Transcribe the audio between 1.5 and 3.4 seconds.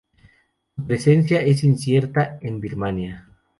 incierta en Birmania.